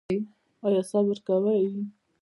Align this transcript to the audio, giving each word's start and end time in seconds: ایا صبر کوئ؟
ایا 0.65 0.81
صبر 0.91 1.17
کوئ؟ 1.27 1.67